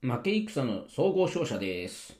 [0.00, 2.16] 負け戦の総合勝者です。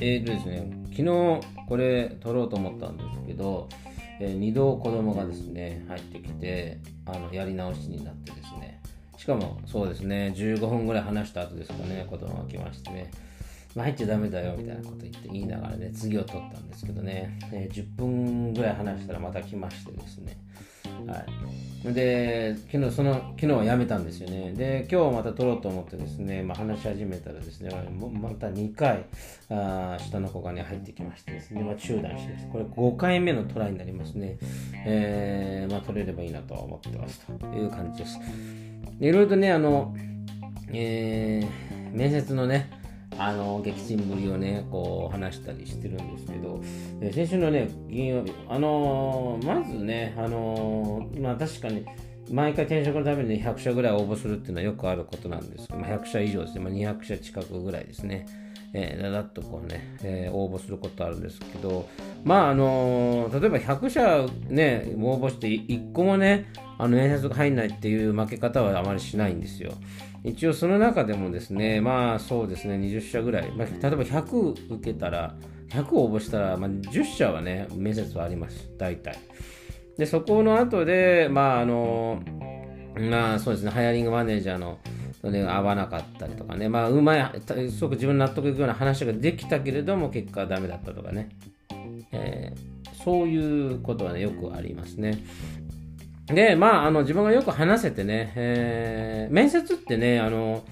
[0.00, 3.68] えーとですね、昨日これ撮ろうと思ったんですけど、
[4.18, 8.80] えー、2度子供がですね、入ってきて、あのやり直しになってですね、
[9.18, 13.10] しかもそうですね、15分ぐらい話した後ですかね、子供が来ましてね、
[13.82, 20.36] 入っちゃダメだよみたいなこと言って言いながらね、次を取ったんですけどね、えー10分ぐらい話したらまた来ましてですね、
[21.06, 21.24] は
[21.90, 21.94] い。
[21.94, 24.52] で、昨日、その、昨日はやめたんですよね。
[24.52, 27.70] で、今日また撮ろうと思ってですね、まあ、話し始めたらですね、
[28.20, 29.04] また2回、
[29.48, 34.38] あ下の子がね、入ってきましてですね、まあ、中断してですこれ5回目のトライになりますね。
[34.86, 38.18] えー、まあ、取れればいいなと思ってますという感じです。
[38.98, 39.94] でいろいろとね、あの、
[40.72, 42.70] えー、面接のね、
[43.18, 46.60] あの激震ぶりをね、こう話したりしてるんですけど、
[47.00, 51.84] え先週のね、金曜日、あのーまずね、あのーまあ確かに、
[52.30, 58.26] 毎回転職のために、ね、100社ぐらい応募するっていうのはよくあることなんですけど、まあ、100社以上ですね、まあ、200社近くぐらいですね、
[58.72, 61.88] えーだだっとこうね、えー応募することあるんですけど、
[62.24, 69.72] まああのー例えば100社ね、応募して1個もね、あの面接が入んないっていう負け方はあまりしないんですよ。
[70.24, 75.34] 一応その中でもですね、まあそうですね、20社ぐらい、まあ、例えば100受けたら、
[75.68, 79.18] 100応募したら、まあ、10社はね、面接はあります、大体。
[79.96, 82.20] で、そこの後で、まああの、
[82.98, 84.78] まあそうですね、ハイアリングマネージャーの、
[85.24, 87.32] ね、合わなかったりとかね、まあうまい、
[87.70, 91.28] すごく自分納得いくような話ができたけれども、結果はダメだったとかね、
[92.12, 95.24] えーそういうことはね、よくありますね。
[96.28, 100.62] で、まあ、あの自分がよく話せてね、えー面接ってね、あの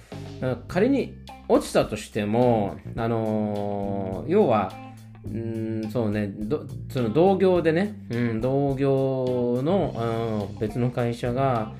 [0.68, 4.72] 仮に落ちたとしても、あの要は、
[5.24, 6.32] うんそうね
[6.88, 11.72] その同業でね、うん、同業のあの別の会社が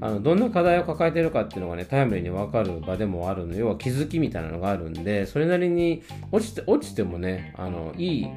[0.00, 3.54] あのどんな課題を抱えてるかっていうのがねタイムリーに分かる場でもあるの。
[3.56, 8.28] 要は気づきみたいなのがあるんでそれなりに落ちて落ちてもねあのいい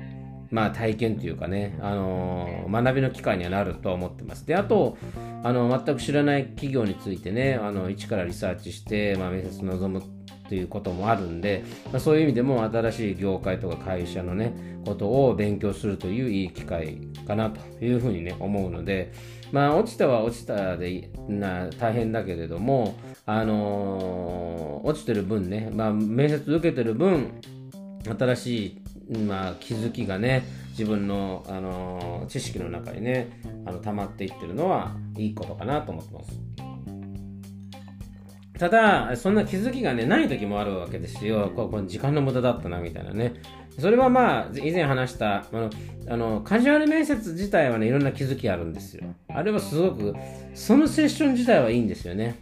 [0.51, 4.45] まあ、体験というかね、あの学びの機会にはなると思ってます。
[4.45, 4.97] で、あと、
[5.43, 10.03] あの全く知らない企業についてね、あの一からリサーチして、まあ、面接に臨む
[10.47, 14.53] ということもあるんで、まあ、そういう意味でも新しい業界とか会社のね、
[14.85, 19.11] ことを勉強するといういい機会かなというふうにね、思うので、
[19.51, 27.31] まあ、落ちたは落ちたでな大変だけれども、あの落ちてる分ね、まあ、面接受けてる分、
[28.17, 36.39] 新しい、まあ、気づきがね自分の、あの知識の中にねあの溜まっていってるのはいいことかなと思ってます。
[38.57, 41.51] ただそんな気づきがねない時もあるわけですよ。
[41.55, 43.33] ここ時間の無駄だったなみたいなね。
[43.79, 45.69] それはまあ以前話したあの
[46.09, 49.13] あのカジュアル面接自体はねいろんな気づきあるんですよ。
[49.29, 50.15] あれはすごく
[50.55, 52.35] そのセッション自体はいいんですよね。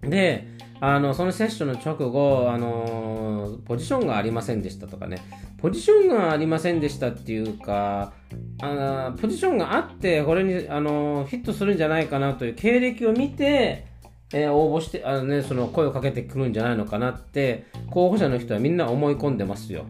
[0.00, 0.48] で
[0.86, 5.22] あのそのセッションの直後、あのポジションがありませんでしたとかね、
[5.56, 8.12] ポジションがありませんでしたっていうか、
[8.60, 13.86] あポジションがあって、これに、あのフィットするんじゃないかなという経歴を見て、
[14.34, 19.86] えー応募してあの、ね、その声をかけてくるんじゃないのかなって、候補者の人はみんな思い込んでますよ。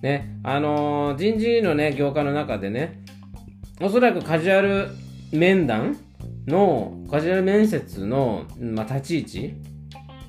[0.00, 3.02] ね、あの人事のね、業界の中でね、
[3.80, 4.90] おそらくカジュアル
[5.32, 5.96] 面談
[6.46, 9.75] の、カジュアル面接の、まあ、立ち位置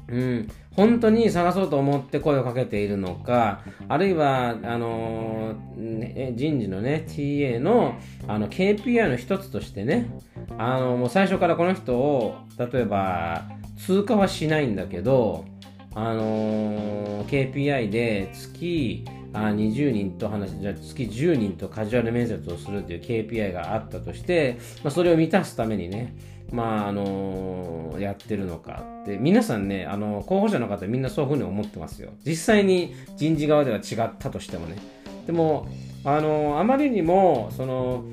[0.09, 7.95] うん、本当に探そうと思って声をかけているのか、あるいは、あのね人事のね、TA の
[8.27, 10.09] あの KPI の一つとしてね、
[10.57, 13.43] あのもう最初からこの人を、例えば、
[13.77, 15.45] 通過はしないんだけど、
[15.93, 26.15] あのー KPI で月あ20人と話じゃあ月10人とカジュアル面接をするという KPI があったとして、まあ、それを満たすためにね、
[26.51, 29.17] まああのーやってるのかって。
[29.17, 32.11] 皆さんね、あの候補者の方みんなそういうふうに思ってますよ。
[32.25, 34.77] 実際に人事側では違ったとしてもね。
[35.25, 35.67] でも、
[36.03, 38.03] あのーあまりにもその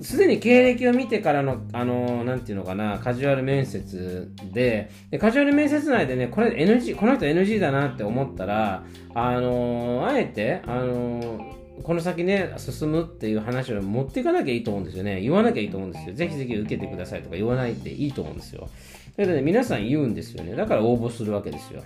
[0.00, 8.84] すでに経歴を見てからの、あのーなんていうのかな、カジュアル面接で、でカジュアル面接内でね、これ NG、この人 NG だなって思ったら、
[9.14, 15.20] あのあえて、あのこの先ね、進むっていう話を持っていかなきゃいいと思うんですよね。
[15.20, 16.14] 言わなきゃいいと思うんですよ。
[16.14, 18.68] ぜひぜひ受けてくださいとか言わないでいいと思うんですよ。
[19.16, 20.54] だけどね、皆さん言うんですよね。
[20.54, 21.82] だから応募するわけですよ。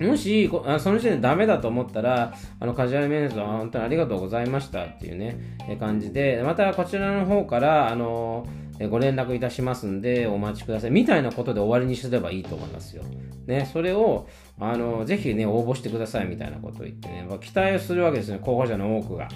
[0.00, 8.46] もしこあその時点でダメだと思ったら、あのカジュアル面接は本当にありがとうございましたっていうね、え感じで、またこちらの方から、あの
[8.78, 13.02] えご連絡いたしますんで、お待ちくださいみたいなことで終わりにすればいいと思いますよ。
[13.46, 14.26] ね、それを
[14.58, 19.28] あのぜひね、応募してくださいみたいなことを言ってね、ま期待をするわけですね、候補者の多くが。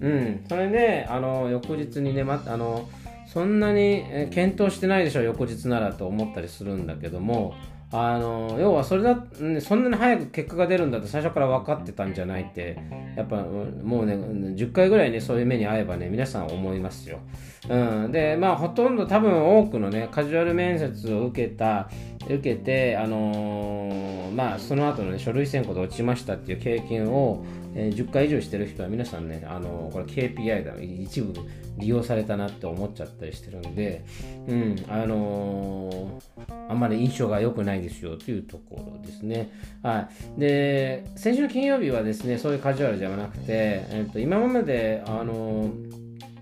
[0.00, 2.86] うん、それであの翌日にね、ま、あの
[3.26, 7.54] そんなに検討してないでしょ翌日ならと思ったりするんだけども
[7.96, 9.16] あの要はそれだ、
[9.60, 12.76] そんなに早く結果が出るんだって最初から分かってたんじゃないって
[13.16, 17.20] やっぱもうね10回ぐらいねそういう目に遭えばね皆さん思いますよ。
[17.68, 17.76] う
[18.08, 21.88] ん、でまあほとんど多分多くのねカジュアル面接を受けた
[22.26, 31.32] 受けてあのー、まあその後のね書類選考で落ちましたっていう経験を、えー、10回以上してる人は皆さんねあの、これ KPI だ一部
[31.78, 34.04] 利用されたなって思っちゃったりしてるんで、
[34.46, 39.50] うんあのー、あんまり印象が良くないですよというところですね。
[39.82, 45.70] はい、で先週の金曜日はですねそういうカジュアルじゃなくて、えー、と今まであの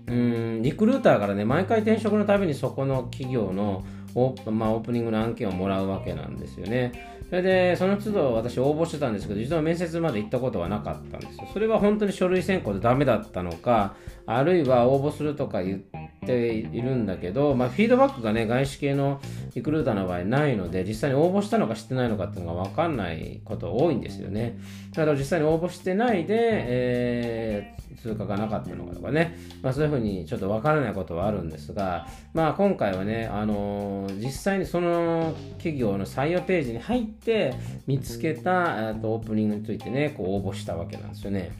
[0.07, 3.83] うんリクルーターからね毎回転職のたびにそこの企業の
[4.15, 7.13] オー,、まあ、オープニングの案件をもらうわけなんですよね。
[7.33, 11.47] それで、その都度私応募してたんですけど、実は面接まで行ったことはなかったんですよ。
[11.51, 13.95] それは本当に書類選考でダメだったのか、
[14.25, 19.19] あるいは応募するとか言っているんだけど、まあ、フィードバックがね、外資系の
[19.53, 24.57] リクルーターの場合ないので、実際に応募したのかしてないのかっていうのが分かんないこと多いんですよね。
[24.91, 37.55] だから実際に応募してないで、えー、通過がなかったのかとかね、まあ、そういうふうにちょっと分からないことはあるんですが、まあ、今回はね、あのー、実際にその企業の採用ページに入って
[37.87, 41.51] 見つけたとオープニングについてね、こう応募したわけなんですよね。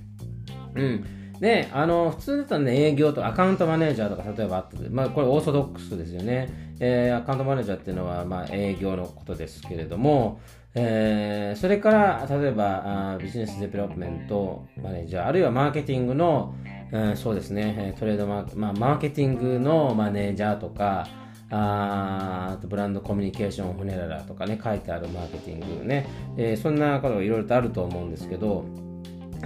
[0.75, 1.22] うん。
[1.39, 6.75] で、あの、普通だったらね、営業とアカウントマネージャーとか例えばあったまあ、これオーソドックスですよね。
[6.79, 10.39] えー、アカウントマネージャーっていうのは、まあ、営業のことですけれども、
[10.75, 16.55] えー、それから、例えばあ、ビジネスデベロップメントマネージャー、あるいはマーケティングの、
[16.91, 21.07] うん、そうですね、トレードマーケ、まあ、マーケティングのマネージャーとか、
[21.55, 26.07] あとブランドコミュニケーションホネララとかね、書いてあるマーケティングね、
[26.37, 28.65] えー、そんなことがいろいろとあると思うんですけど、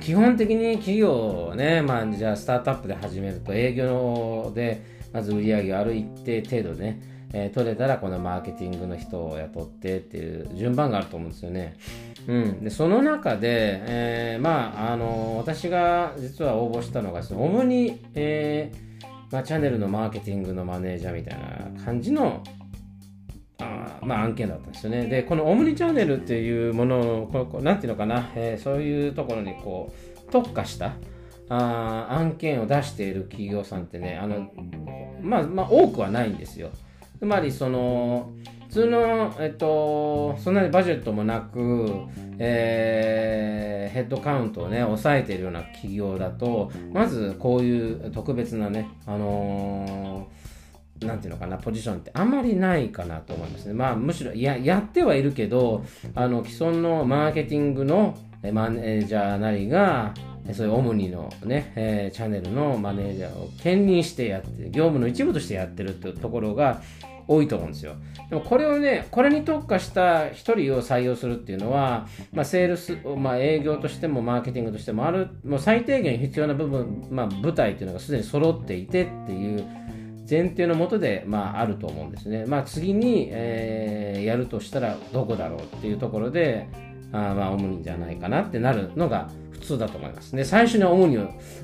[0.01, 4.81] 基本的に企業をね、まあ、じゃあスタートアップで始めると営業で
[5.13, 7.01] まず売り上げがある一定程度ね、
[7.33, 11.77] えー、取れたらこのマーケティングの人を雇ってっていう順番があると思うんですよね。
[12.27, 18.87] うん、でその中で、えー、まああの私が実は応募したのがですね主に、えー
[19.31, 22.43] まあ、チャンネルのマーケティングのマネージャーみたいな感じの
[23.59, 25.07] あまあ、案件だったんですよね。
[25.07, 29.91] で、このオムニチャンネルっていうものを、ここなんていうのかな、えー、そういうところにこ
[30.27, 30.93] う特化した
[31.49, 34.51] あ案件を出している企業さんってね、あの
[35.21, 36.69] まあ、まあ、多くはないんですよ。
[37.19, 38.31] つまり、その、
[38.67, 41.89] 普通の、えっと、そんなにバジェットもなく、
[42.37, 50.36] えー、ヘッドカウントをね、抑えているような企業だと、まずこういう特別なね、あのー、
[51.01, 53.73] なんていうのかな、ポジションってあんまりないかなと思いますね。
[53.73, 55.83] まあ、むしろや、やってはいるけど、
[56.15, 58.17] あの、既存のマーケティングの
[58.51, 60.13] マネージャーなりが、
[60.53, 66.81] そういうオムニのね、えー、チャンネルのマネージャーを兼任してやって、業務の一部としてやってるってところが
[67.27, 67.95] 多いと思うんですよ。
[68.29, 79.65] でもこれをね、これに特化した1人を採用するっていうのは、まあ、セールス、まあ、営業としてもマーケティングとしてもある、もう最低限必要な部分、まあ、舞台っていうのがすでに揃っていてっていう
[80.29, 82.45] 前提のもとで、まあ、あると思うんですね。
[82.45, 86.67] まあ、次に、えー、やるとしたらどこだろうっていうところで、
[87.11, 90.35] あまあ、主にじゃないかなってなるのが普通だと思います。
[90.35, 91.17] で、最初に主に、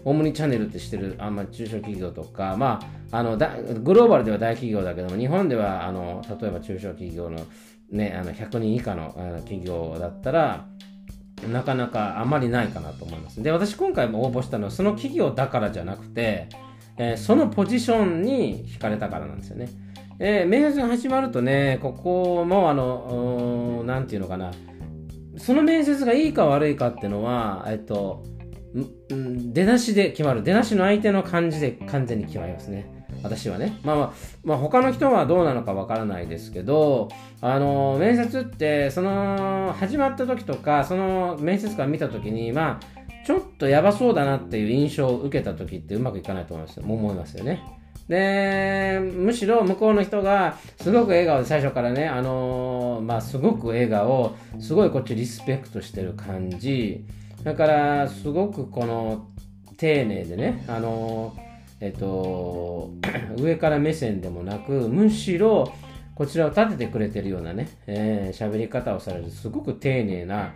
[0.06, 2.80] 主にチャンネルってしてる、あんま中小企業とか、ま
[3.12, 7.46] あ、あのだ、グローバルでは大企業だけども、日本では、あの、例えば中小企業の、
[7.92, 10.66] ね、あの100人以下の企業だったら、
[11.52, 13.44] なかなかあまりないかなと思います。
[13.44, 16.48] で、私今回も応募したのは、その企業だからじゃなくて、
[16.98, 19.70] えー、そのポジションに惹かれたからなんですよね。
[20.20, 24.52] えー、面接が始まるとね、ここも、あの、なんていうのかな、
[25.38, 28.24] その面接がいいか悪いかっていうのは、えっと、
[29.10, 30.44] 出だしで決まる。
[30.44, 33.06] 出だしの相手の感じで完全に決まりますね。
[33.22, 33.80] 私はね。
[33.84, 37.10] まあまあ、まあ、他の人はどうなのかわからないですけど、
[37.42, 47.62] あの、面接って、その、始まった時とか、その面接官見た時に、まあ、ちょっとやばそうだなっていう印象を受けた時ってうまくいかないと思いますもう思いますよね。
[48.08, 57.06] で、むしろ向こうの人がすごく笑顔で最初からね、あの、まあすごく笑顔、すごいこっちリスペクトしてる感じ、
[57.44, 59.28] だからすごくこの
[59.78, 61.34] 丁寧でね、あの、
[61.80, 62.92] えっと、
[63.40, 65.74] 上から目線でもなく、むしろ
[66.16, 70.54] こちらを立ててくれてるようなね、えー、喋り方をされる、すごく丁寧な、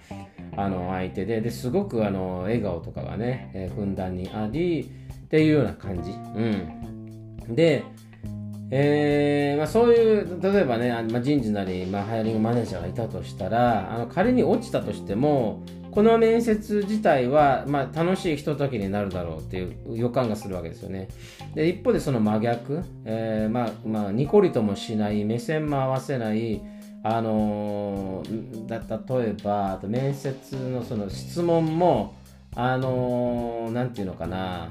[0.56, 4.92] あの、相手で、ですごくあの、笑顔とかがね、えー、ふんだんにあり、
[5.26, 6.12] っていうような感じ。
[6.12, 7.56] うん。
[7.56, 7.84] で、
[8.70, 15.64] えーまあ、そういう例えばね、まあ、人事なり、まあ、ハイアリングマネージャーがいたとしたらあの仮に落ちたとしても
[15.98, 21.08] この面接自体は、まあ、楽しいひとときになるだろうっていう予感がするわけですよね。
[21.56, 26.62] で一方でその真逆、えー、まあまあ、ニコリともしない目線も合わせない
[27.02, 28.80] あのー、だ
[29.20, 32.14] 例えばあと面接のその質問も
[32.54, 34.70] あのー、て言うのかな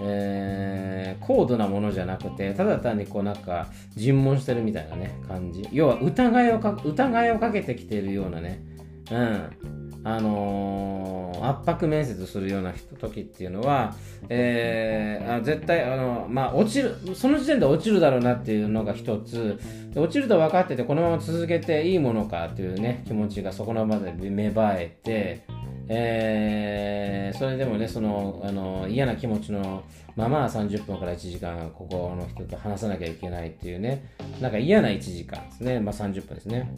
[0.00, 3.66] えー、高度なものじゃなくてただ単にこうなんか
[3.96, 5.68] 尋問してるみたいなね感じ。
[5.72, 8.62] 要は疑いをか疑いをかけてきているようなね。
[9.10, 9.87] うん。
[10.16, 13.94] あのー、圧迫面接するような時っていうのは、
[14.28, 19.58] えー、あ絶対あの、まあ、落ちるその時点で落ちるだろうなっていうのが一つ。
[19.96, 25.44] 落ちると分かっててこのまま続けていいものかっていうね気持ちがそこの場で芽生えて
[25.90, 29.82] えー、それでもねそのあの嫌な気持ちの
[30.16, 34.04] まま30分から1時間ここの人と話さなきゃいけないっていうね
[34.40, 35.80] なんか嫌な1時間ですね。
[35.80, 36.76] まあ30分ですね。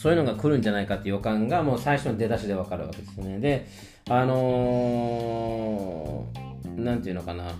[0.00, 3.38] そういうのが来るんじゃないかっていう予感がもう最初の出だしでわかるわけですね。
[3.38, 3.66] で
[4.08, 7.52] あのー、て言うのかな。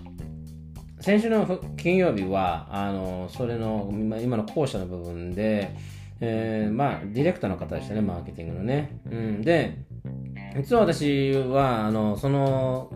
[0.99, 1.45] 先週の
[1.77, 5.75] 金曜日はあのそれの今の後者の部分で
[6.19, 8.99] えー、まあ、ディレクターの方でしたね、マーケティングのね。
[9.09, 9.79] うん、で、
[10.55, 12.91] 実は私は、あの、その、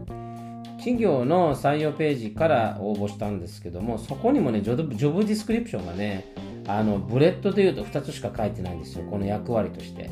[0.77, 6.25] 企業の採用ページから応募したんですけども、そこにもね、ジョブジョブディスクリプションがね、
[6.67, 10.09] あの、 bullet でいうと2つしか書いてないんですよ、この役割として。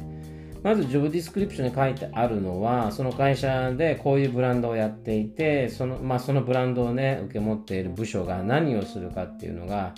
[0.64, 9.94] まず、ジョブディスクリプションに書いてあるのは、その会社でこういうブランドをやっていて、その、まあ、そのブランドをね、受け持っている部署が何をするかっていうのが、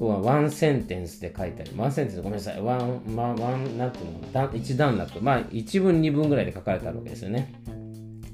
[0.00, 1.70] one sentence で書いてある。
[1.76, 2.60] one sentence、ごめんなさい。
[2.60, 5.20] one、まあ、 one、なんていうの一段落。
[5.22, 7.54] まあ、一文、二文ぐらいで書かれてあるわけですよね。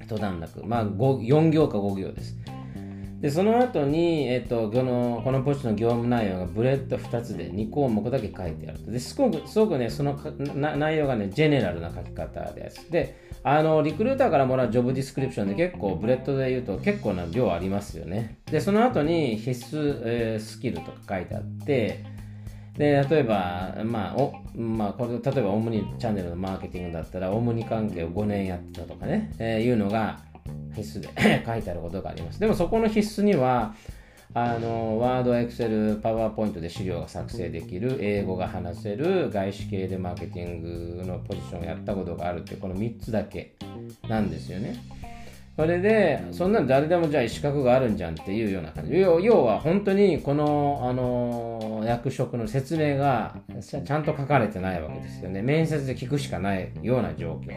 [0.03, 0.67] 一段落。
[0.67, 2.37] まあ、4行か5行です。
[3.21, 8.91] で、その後に、えっ、と、この、このポストの業務内容が bullet 2つで2項目だけ書いてある。
[8.91, 12.91] で、すごく、すごくね、その内容がね、ジェネラルな書き方です。
[12.91, 18.39] で、あの、リクルーターからもらうジョブディスクリプションで結構、 bullet で言うと結構な量ありますよね。
[18.47, 22.03] で、その後に必須、えー、スキルとか書いてあって、
[22.79, 30.21] で、例えば、まあ、お、まあ、これ、例えば、オムニチャンネルのマーケティングだったら、オムニ関係を5年やってたとかね、えー、いうのが
[30.75, 31.09] 必須で
[31.45, 32.41] 書いてあることがあります。
[32.41, 33.75] でも、そこの必須には、
[34.33, 43.55] あの、ワード、エクセル、パワーポイントで資料が作成できる、英語が話せる、外資系でマーケティングのポジションをやったことがあるって、この3つだけ
[44.09, 44.77] なんですよね。
[45.57, 48.99] それで、そんなの誰でもじゃあ資格があるんじゃんっていうような感じ。
[48.99, 55.43] 要は本当にこの、あの、役職の説明がちゃんと書かれてないわけですよね。
[55.43, 57.53] 面接で聞くしかないような状況。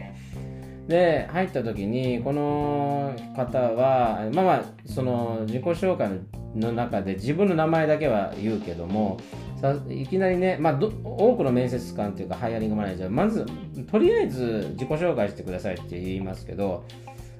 [0.86, 6.10] で入った時にこの方はまあまあその自己紹介
[6.54, 9.18] の中で自分の名前だけは言うけども
[9.60, 13.46] さいきなりね、まあ、多くの面接官というかハイアリングマネージャーまず
[13.90, 16.84] とりあえず自己紹介してくださいって言いますけど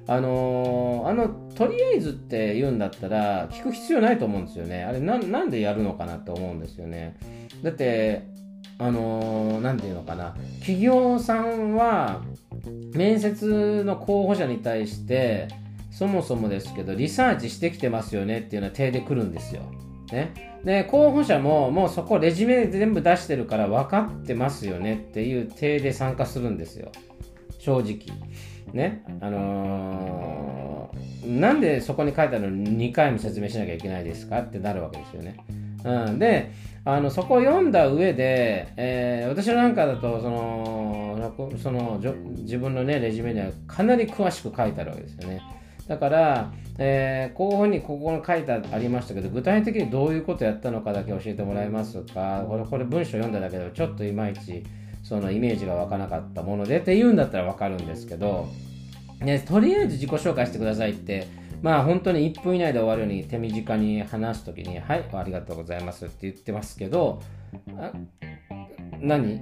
[0.06, 4.84] あのー、あのとりあえずって言うんだったら聞く必要ないと思うんですよね。
[4.84, 7.16] あれなんでやるのかなって思うんですよね。
[7.62, 8.26] だって
[8.78, 10.34] あのー、て言うのかな。
[10.60, 12.22] 企業さんは
[12.94, 15.48] 面接の候補者に対して
[15.90, 19.62] そもそもですけどリサーチしてきてますよねっていうのは手で来るんですよ。
[20.12, 26.92] ね、で候補者ももうそこレジュメ全部出してるから分かってますよねっていう体で参加するんですよ。
[27.58, 28.00] 正直。
[28.72, 29.04] ね。
[29.20, 32.56] あのー、なんでそこに書いてあるの？
[32.56, 34.40] に2回も説明しなきゃいけないですか？
[34.40, 35.36] ってなるわけですよね。
[35.84, 36.50] うん、で
[36.86, 41.98] あのそこを読んだ上で、えー、私なんかだとそのその
[42.38, 45.40] 自分の、ね、レジュメにはかなり詳しく書いてあるわけですよね。
[45.88, 54.62] だから、えー、候補にここに書いてありましたけど、具体的にどういうことやったのかだけ教えてもらえますか、これこれ文章読んだだけでちょっといまいち
[55.02, 58.48] そのイメージが湧かなかったものでって言うんだったらわかるんですけど、
[59.20, 61.26] ね、とりあえず自己紹介してくださいって、
[61.62, 67.20] まあ本当に1分以内で終わるように手短に話すときに、はい、ありがとうございますって言ってますけど、
[69.00, 69.40] 何？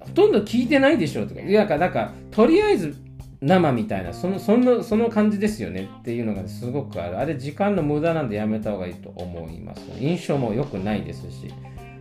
[0.00, 2.94] ほとんど聞いてないでしょとか、いや、なんか、とりあえず
[3.40, 7.18] 生みたいな、その、その、その感じですよねっていうのがすごくある。
[7.18, 9.80] あれ、時間の無駄なんでやめた方がいいと思います。
[9.98, 11.54] 印象も良くないですし、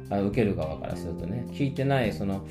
[0.09, 2.45] あ受ける側からするとね、聞いてない、その、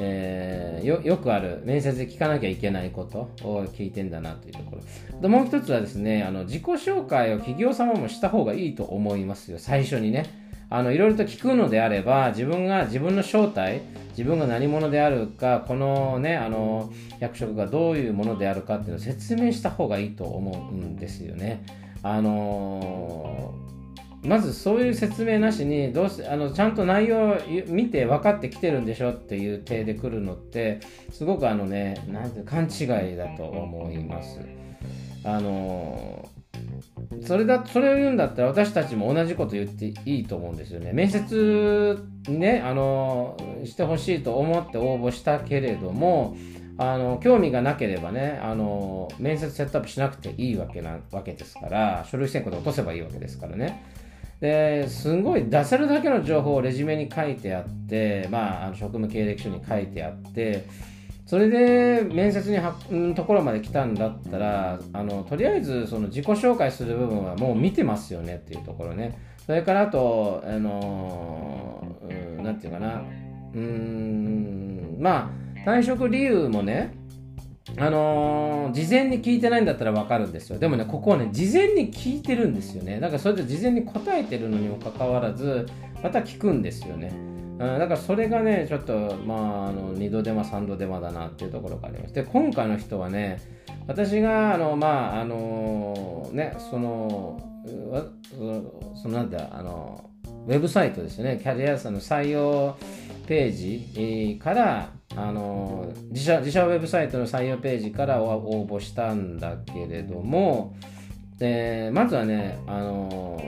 [0.00, 5.20] えー、よよくある面接で聞かなきゃいけないことを聞いてんだなというところ。
[5.20, 10.48] でもう一つはですねあの自己紹介を企業様もした方がいいと思いますよ最初にね。
[10.70, 21.64] あのいろいろと聞くのであれば自分が自分の正体自分が何者であるかこのねあの役職がどういうものであるかっていうのを説明した方がいいと思うんですよね。
[22.02, 23.54] あの
[24.28, 30.80] まずそういう説明なしにどうせあのちゃんと内容を見て分かってきてるんでしょっていう体で来るのって
[31.10, 34.40] すごくあのねなんて勘違いだと思います。
[35.24, 36.28] あの
[37.26, 40.92] それだそれを言うんだったら私たちも同じこと言っていいと思うんですよね。
[40.92, 46.36] 面接ねあのしてほしいと思って応募したけれども
[46.76, 53.82] あの興味がなければねあの面接セットアップしなくていいわけなわけですから書類選考で落とせばいいわけですからね
[54.40, 60.66] ですごい出せるだけの情報をレジュメに書いてあってまああの職務経歴書に書いてあって
[61.26, 62.74] それで面接には
[63.14, 69.18] ところまで来たんだったらあのとりあえずその自己紹介する部分はもう見てますよねっていうところね。
[69.44, 71.84] それからあとあの
[72.42, 73.02] 何て言うかな。
[73.54, 75.30] うんま
[75.66, 76.94] あ退職理由もね、
[77.76, 80.58] あのー、事前に聞いてないんだったら分かるんですよ。
[80.58, 83.00] でもね、ここはね、事前に聞いてるんですよね。
[83.00, 85.66] だからそれで事前に答えてるのにもかかわらず、
[86.02, 87.12] また聞くんですよね。
[87.14, 92.14] うん、だからそれがね、ちょっと、まあ、あの2度手間、3度手間だなっていうところがあります。
[92.14, 93.38] で、今回の人はね、
[93.86, 97.40] 私が、あの、まあ、あの、ね、その、
[98.94, 100.08] そのなんだ、あの、
[100.46, 102.76] ウェブサイトですよね、キャリアさんの採用
[103.26, 110.76] ページからあの自社自社ウェブサイトの採用ページから応募したんだけれども、
[111.40, 113.40] えー、まずはねあの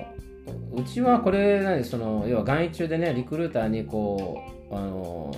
[0.73, 5.35] うちはこれ何その要は外注でねリクルーターにこうあの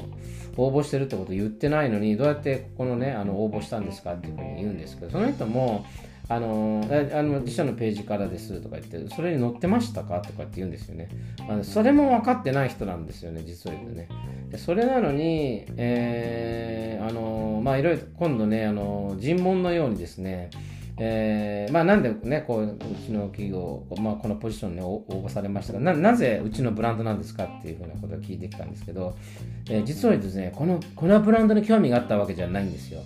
[0.57, 5.85] 応募してるってこと言ってないのにどうやってこのねあの応募したんですかっていうふうに言うんですけどその人も
[6.29, 10.21] あのあの自社のページからですとか言って、それに載ってましたか？
[10.21, 11.09] とかって言うんですよね。
[11.49, 14.09] あのそれも分かってない人なんですよね、実を言うとね。
[14.57, 20.51] それなのに、えー、あのまあいろいろ今度ね、あの尋問のようにですね、
[20.99, 27.45] えー、まあなんでね、こう、うちの企業、まあこのポジションに、ね、応募されましたがな、なぜうちのブランドなんですか？
[27.45, 29.17] っていうふうなことを聞いてきたんですけど、
[29.69, 33.01] えー、実はですね、この、このブランドに興味があったわけじゃないんですよ。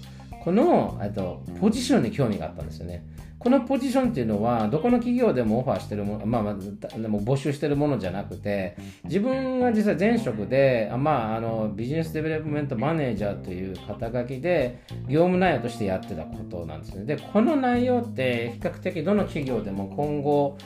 [0.47, 3.05] このとポジションに興味があったんですよね。
[3.41, 6.55] このポジションっていうのは、どこの企業でもオファーしてるもの、まあ、まあ、
[6.99, 14.79] でも募集してるものじゃなくて、自分が実際前職で、まあ、あのビジネスデベロップメントマネージャーという肩書きで、
[15.09, 17.05] 業務内容としてやってたことなんですね。
[17.05, 20.57] で、この内容って比較的どの企業でも今後、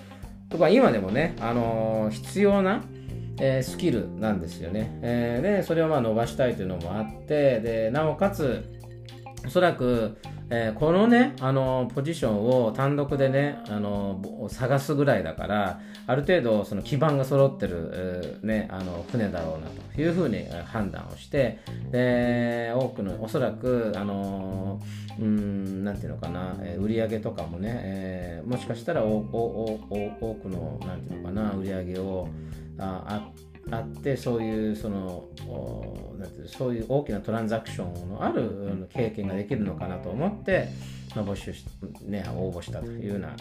[0.51, 2.85] とか今でもね、あの必要な、
[3.41, 4.99] えー、スキルなんですよね。
[5.01, 8.80] えー、で、それをまあ伸ばしたいというのもあって、で、なおかつ、
[9.47, 10.19] おそらく、
[10.51, 21.59] えー、このね、あのポジションを単独でね、あの探すぐらいだから、ある程度その基盤が揃ってる、えー、ね、あの船だろうなというふうに判断をして、
[21.91, 24.81] で多くの、おそらく、あの
[25.19, 32.29] うん、なんていうのかな、えー、売り上げとかもね、えー、もしかしたらおおお多くの、なんていうのかな、売り上げを
[32.79, 35.29] ああ、あってそういうその
[36.19, 40.69] なんていうそういう大きなトランザクションのある経験ができるのかなと思って、
[41.15, 41.65] まあ、募集し、
[42.03, 43.37] ね、応募したというような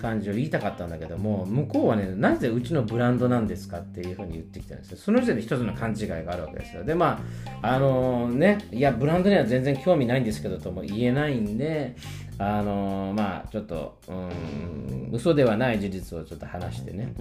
[0.00, 4.96] 感じを言いたかったんだけども向こうはねなぜうちのブランドなんですかっていうふうに言ってきたんですよ。
[4.96, 6.84] その時点で一つの勘違いがあるわけですよ。
[6.84, 7.20] でま
[7.62, 11.94] ああのー、ねいやブランドには全然興味ないんですけどとも言えないんで
[12.38, 17.12] あのー、まあちょっとうん嘘ではない事実をちょっと話してね。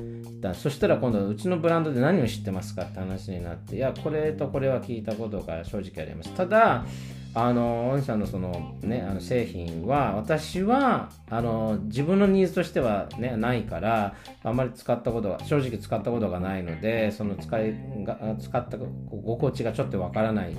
[0.53, 6.33] そしたら今度うちのブランドで何を知ってますかって話になっていやこれとこれは聞いたことが正直あります。
[6.33, 6.85] ただ
[7.33, 20.57] あの御社のそのねあの製品は私はあの自分のニーズとしてはねないからあんまり使ったことが正直使ったことがないのでその使いが使った心地がちょっとわからない。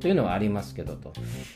[0.00, 1.12] というのはありますけどと、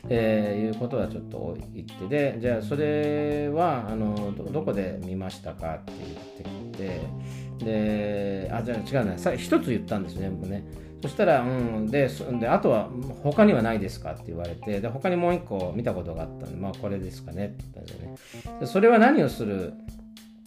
[0.08, 10.64] えー、いうことはちょっと言ってでじゃあそれはあのどこで見ましたかって言ってきてであじゃあ違うね一つ言ったんですねもうね。
[11.02, 12.88] そしたら、うん、でであとは
[13.24, 18.66] 他にはないですかって言われてで他にもう一個見たことがあったんでまあこれですかねって言ったんですよね。
[18.66, 19.74] それは何をする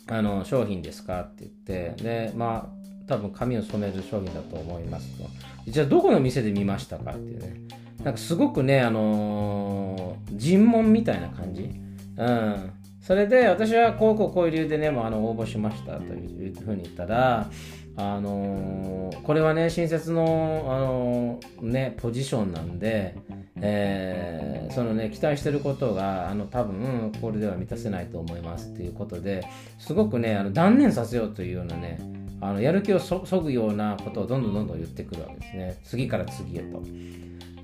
[0.08, 1.52] あの商品ですかって言っ
[1.96, 5.30] てでまあ多分髪を染める商品だと思いますと。
[5.68, 7.56] じゃあどこの店で見ましたかっていうね。
[8.06, 11.72] なんかすごくね、あのー、尋問みたいな感じ。
[12.18, 12.72] うん。
[13.02, 17.50] それで私はこうこうこういう理由でね、もうあの応募しましたというふうに言ったら、
[17.98, 20.22] あのー、これはね、新設の、
[20.68, 23.16] あのー、ね、ポジションなんで、
[23.60, 29.42] えー、そのね、期待してることが、あの、多分、これでは満たせないと思いますっていうことで、
[29.80, 31.98] すごくね、あの断念させようというようなね、
[32.40, 36.84] あのやる気をそぐようなことをどんどんどんどん言ってくるわけですね次から次へと。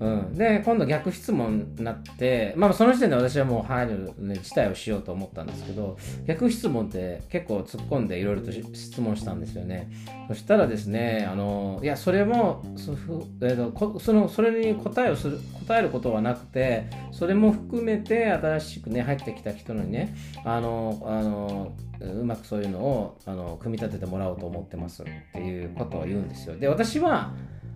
[0.02, 9.92] うん、で今度逆質問になって、まあ、その時点で私はもう入る、ね、事態をしようと思ったんですけど逆質問って結構突っ込んでいろいろと質問したんですよね。
[10.28, 12.94] そしたらですねあのいやそれもそ,、
[13.42, 26.58] えーと、そのそれに答えをする答えることはなくてそれも含めて新しくね入ってきた人にねあのあのうまくそういうのをあの組み立ててもらおうと思ってますっていうことを言うんですよ。
[26.58, 27.34] で私は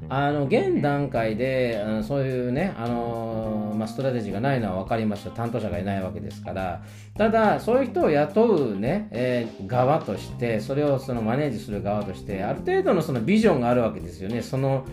[0.08, 6.84] あの現段階であのそういうね、あのまあ、ストラテジーがないのは分かりますよ担当者がいないわけですから
[7.17, 14.86] ただそういう人を雇うね、えー、側としてそれをそのマネージする側としてある程度のそのビジョンがあるわけですよねその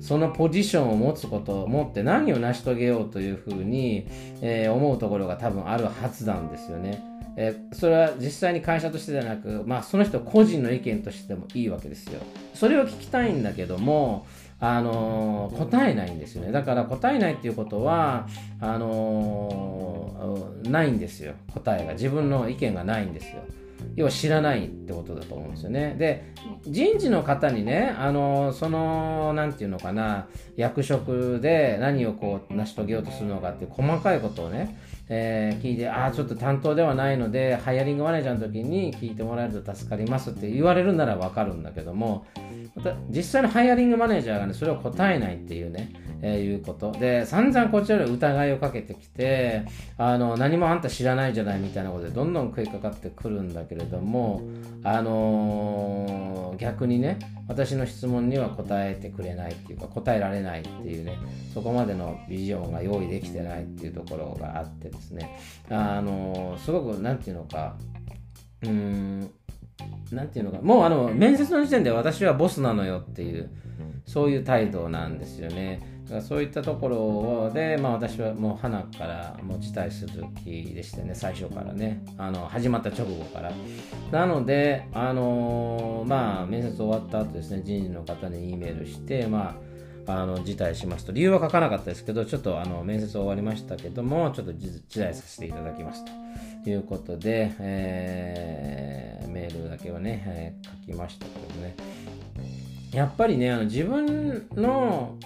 [0.00, 4.06] そのポジションを持つことを持って何を成し遂げようというふうに、
[4.40, 7.02] えー、思うところが多分あるはずなんですよね。
[7.40, 12.20] え、それは実際に会社としてではなく、まあ、その人個人の意見としてもいいわけですよ。
[12.52, 14.26] それを聞きたいんだけども、
[14.60, 16.52] あの、答えないんですよね。
[16.52, 18.26] だから答えないっていうことは、
[18.60, 21.34] あの、ないんですよ。
[21.54, 21.92] 答えが。
[21.92, 23.42] 自分の意見がないんですよ。
[23.94, 25.94] 要は知らないってことだと思うんですよね。
[25.98, 26.24] で、
[26.66, 34.76] 人事の方にね、あの、その、なんていうのかな、役職で何をこう成し遂げようとするのかって細かいことをね、
[35.08, 42.26] えー、聞いて、ああ、ちょっと担当ではないので、ハイアリングマネージャーの時に聞いてもらえると助かりますって言われるならわかるんだけども、
[42.74, 46.92] また実際のハイアリングマネージャーがね、それを答えないっていうね、えー、いうこと。
[46.92, 49.64] で、散々こちらで疑いをかけてきて、
[49.96, 54.42] あの、何もあんた知らないじゃないみたいなことでどんどん食いかかってくるんだけれども、
[54.84, 61.18] あのー、逆にね、私の質問には答えてくれないっていうか、答えられないっていうね、
[61.54, 65.38] そこまでのビジョンが用意できてないっていうところがあってですね、
[65.70, 67.76] あのー、すごく、なんていうのか、
[68.62, 69.30] うん、
[70.12, 73.50] なんていうのか、もうあの、面接の時点で私はボスなのよっていう、
[74.06, 75.98] そういう態度なんですよね。
[76.04, 83.52] だからそういったところで、まあ、私はもう花からもう辞退する気でしてね、最初からね、あの始まった直後から。
[84.10, 89.60] なので、あのー、まあ、面接終わった後ですね、人事の方に E メールして、ま
[90.06, 96.12] あ、あの辞退しますと、理由は書かなかったですけど、ちょっとあの面接終わりましたけども、ちょっと辞退させていただきますと。
[96.66, 101.74] いうことで、えー、メールだけはね、えー、書きましたけどね。
[102.92, 105.18] やっぱりねあの自分の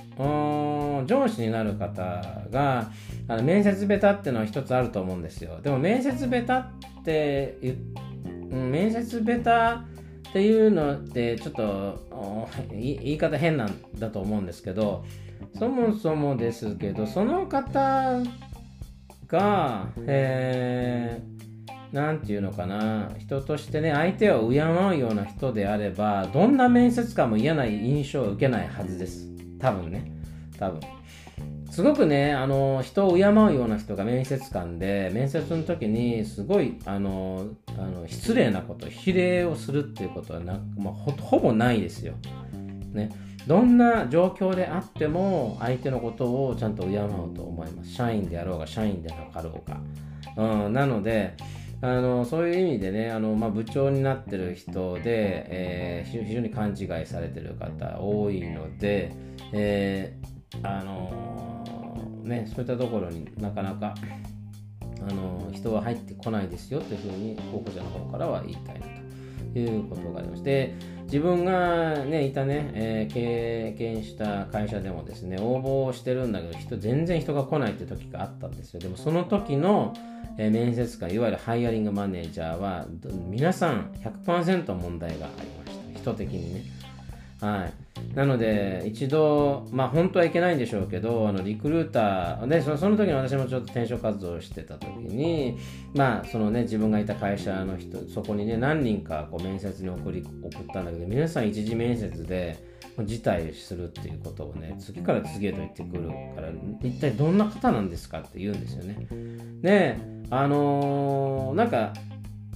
[1.07, 2.03] 上司になる方
[2.51, 2.91] が
[3.29, 6.71] あの面接ベタっていうのは一つあると思うんですよでも面接ベタっ
[7.05, 7.77] て
[8.51, 9.85] 面接ベタ
[10.29, 15.05] っていうのってちょっと言い方変なんだと思うんですけど
[15.59, 18.23] そもそもですけどその方
[19.33, 21.33] が、えー
[21.93, 23.11] 何て言うのかな。
[23.19, 29.27] 人としてね相手を敬うような人であればどんな面接官も嫌な印象を受けないはずです。
[29.59, 30.11] 多分ね。
[30.59, 30.81] 多分。
[31.71, 37.47] すごくねあの人を敬うような人が面接官で面接の時にすごいあの
[37.79, 42.13] あの失礼なこと非礼をするっていうことはな、まあ、ほほぼないですよ、
[42.93, 43.11] ね、
[43.47, 47.93] どんな状況であっても相手のことをちゃんと敬うと思います。
[47.93, 49.81] 社員であろうが社員でなかろうか、
[50.37, 51.35] うん、なので
[51.81, 59.13] あのそういう意味でねあの、まあ、部長になってる人で、えー、非常に勘違いされてる方多いので、
[59.53, 61.43] えー、あの
[62.23, 63.95] ね、そういったところになかなか
[65.09, 69.12] あの人は入ってこないですよというふうに候補者の方からは言いたいなと。
[69.59, 78.81] いうことがありまして自分が、ね、いたね、えー、経験した会社でもですね応募してるんだけど人全然人が来ないって時があったんですよ。
[78.81, 79.95] でもその時の
[80.39, 82.87] えー、面接官いわゆるハイアリングマネージャーは
[83.29, 86.01] 皆さん100%問題がありました。
[86.01, 86.82] 人的にね。
[87.43, 88.15] はい。
[88.15, 95.59] なので一度まあ本当はいけないんでしょうけどあのリクルーターでその時に私もちょっと転職活動してた時に
[95.95, 106.49] まあそのね自分がいた会社の人そこにね何人かこう面接に送り送ったんだけど皆さん一次面接で辞退するっていうことをね次から次へと言ってくるから
[106.83, 109.07] 一体どんな方なんですかって言うんですよね。
[109.63, 109.97] で
[110.31, 111.93] あのー、なんか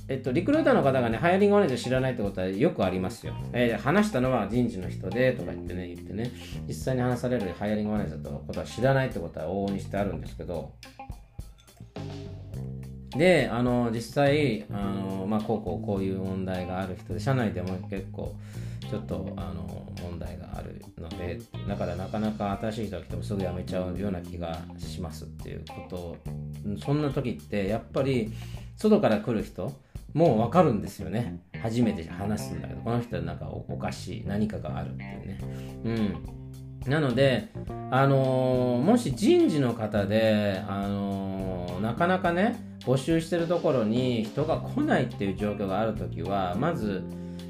[0.08, 3.34] えっと、リクルーターの方がね、ハイアリングマネージャー知らないってことはよくありますよ。
[3.52, 6.30] えー、話したのは人事の人でとか言ってね、言ってね、
[6.68, 10.72] 実際に話されるハイアリングマネージャーのことは知らないってことは往々にしてあるんですけど、
[13.16, 18.36] で、あの、実際、あの、まあ、こうこうこういう問題がある人で、社内でも結構、
[18.88, 26.16] ちょっとあの問題があるのでだからなかなか新しい人が来てもすぐ辞めちゃうような気がしますっていうこと。
[26.84, 28.32] そんな時ってやっぱり
[28.76, 29.72] 外から来る人
[30.16, 35.38] もう分かるんですよね初めて話すんだけどこの人はなんかおかしい何かがあるっていうね
[35.84, 36.36] うん
[36.90, 37.48] なので、
[37.90, 47.02] あのー、もし人事の方で、あのー、なかなかね募集してるところに人が来ないっていう状況がある時はまず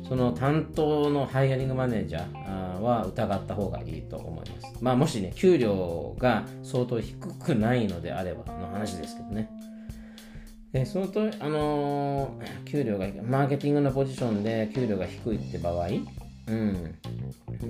[0.08, 4.74] その担当のハイアリングマネージャーは疑った方がいいと思います。
[4.80, 9.50] まあもしね、給料が相当低くないのであればの話ですけどね。
[10.76, 15.88] で相当、あのー、給料が、マーケティングのポジションで給料が低いって場合、
[16.48, 16.94] うん、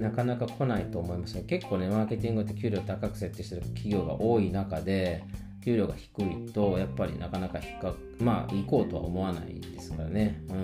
[0.01, 5.23] なかなか来ないと思います結構ね、マーケティングって給料高く設定してる企業が多い中で、
[5.65, 10.43] 給料が低いと、やっぱりなかなか低く、まあ、行こうとは思わないですからね。
[10.49, 10.57] うん。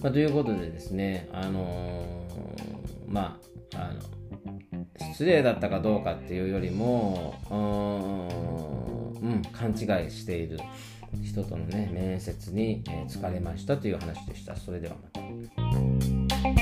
[0.00, 3.38] まあ、ということでですね、あのー、ま
[3.74, 4.00] あ、あの、
[5.12, 7.34] 失礼だったかどうかっていうよりも、
[9.22, 10.58] うん、勘違いしている。
[11.22, 14.56] 人とのね、面接に疲れましたという話でした。
[14.56, 16.53] それではまた。